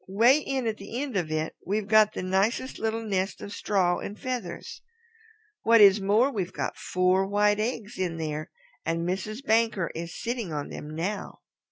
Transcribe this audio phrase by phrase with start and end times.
[0.07, 3.99] 'Way in at the end of it we've got the nicest little nest of straw
[3.99, 4.81] and feathers.
[5.61, 8.49] What is more, we've got four white eggs in there,
[8.83, 9.45] and Mrs.
[9.45, 11.41] Banker is sitting on them now."